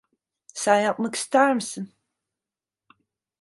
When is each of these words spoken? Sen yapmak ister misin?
Sen 0.53 0.79
yapmak 0.81 1.15
ister 1.15 1.53
misin? 1.53 1.87